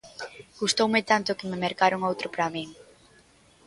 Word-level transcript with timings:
Gustoume 0.59 1.01
tanto 1.11 1.35
que 1.37 1.49
me 1.49 1.61
mercaron 1.65 2.05
outro 2.09 2.27
para 2.33 2.53
min. 2.55 2.69